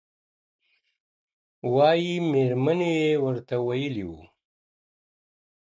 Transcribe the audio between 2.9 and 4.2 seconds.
یې ورته ویلي و